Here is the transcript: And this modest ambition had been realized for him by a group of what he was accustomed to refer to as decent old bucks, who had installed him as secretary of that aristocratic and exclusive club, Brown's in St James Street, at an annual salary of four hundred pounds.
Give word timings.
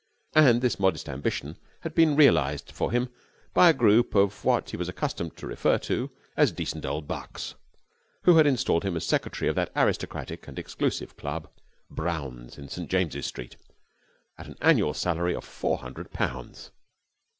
And 0.33 0.63
this 0.63 0.79
modest 0.79 1.07
ambition 1.07 1.57
had 1.81 1.93
been 1.93 2.15
realized 2.15 2.71
for 2.71 2.91
him 2.91 3.09
by 3.53 3.69
a 3.69 3.71
group 3.71 4.15
of 4.15 4.43
what 4.43 4.71
he 4.71 4.75
was 4.75 4.89
accustomed 4.89 5.37
to 5.37 5.45
refer 5.45 5.77
to 5.77 6.09
as 6.35 6.51
decent 6.51 6.87
old 6.87 7.07
bucks, 7.07 7.53
who 8.23 8.37
had 8.37 8.47
installed 8.47 8.83
him 8.83 8.95
as 8.97 9.05
secretary 9.05 9.47
of 9.47 9.53
that 9.57 9.71
aristocratic 9.75 10.47
and 10.47 10.57
exclusive 10.57 11.15
club, 11.17 11.49
Brown's 11.91 12.57
in 12.57 12.67
St 12.67 12.89
James 12.89 13.23
Street, 13.23 13.57
at 14.39 14.47
an 14.47 14.57
annual 14.59 14.95
salary 14.95 15.35
of 15.35 15.43
four 15.45 15.77
hundred 15.77 16.09
pounds. 16.09 16.71